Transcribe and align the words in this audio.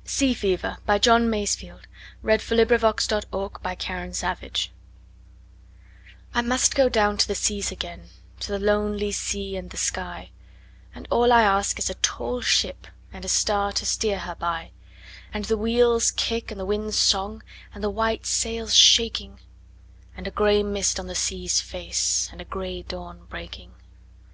Poets: 0.00 0.16
A 0.22 0.32
B. 0.32 0.34
C 0.34 0.34
D. 0.40 0.48
E 0.52 0.54
F. 0.54 0.60
G 0.62 0.66
H. 0.66 0.72
I 0.88 0.98
J. 0.98 1.08
K 1.10 1.10
L. 1.12 1.16
M 1.16 1.34
N. 1.34 1.40
O 1.44 1.44
P. 1.44 1.56
Q 1.58 1.70
R. 1.74 1.76
S 1.76 2.48
T. 2.48 2.56
U 2.56 2.64
V. 2.64 2.64
W 2.64 2.88
X. 2.88 3.08
Y 3.10 3.20
Z 3.20 3.26
Sea 3.26 3.28
Fever 3.28 4.72
I 6.32 6.40
MUST 6.40 6.74
down 6.90 7.18
to 7.18 7.28
the 7.28 7.34
seas 7.34 7.70
again, 7.70 8.08
to 8.40 8.50
the 8.50 8.58
lonely 8.58 9.12
sea 9.12 9.56
and 9.58 9.68
the 9.68 9.76
sky, 9.76 10.30
And 10.94 11.06
all 11.10 11.34
I 11.34 11.42
ask 11.42 11.78
is 11.78 11.90
a 11.90 11.94
tall 11.96 12.40
ship 12.40 12.86
and 13.12 13.26
a 13.26 13.28
star 13.28 13.72
to 13.72 13.84
steer 13.84 14.20
her 14.20 14.36
by, 14.36 14.70
And 15.34 15.44
the 15.44 15.58
wheel's 15.58 16.10
kick 16.10 16.50
and 16.50 16.58
the 16.58 16.64
wind's 16.64 16.96
song 16.96 17.42
and 17.74 17.84
the 17.84 17.90
white 17.90 18.24
sail's 18.24 18.74
shaking, 18.74 19.38
And 20.16 20.26
a 20.26 20.30
gray 20.30 20.62
mist 20.62 20.98
on 20.98 21.08
the 21.08 21.14
sea's 21.14 21.60
face, 21.60 22.30
and 22.32 22.40
a 22.40 22.46
gray 22.46 22.80
dawn 22.82 23.26
breaking. 23.28 23.72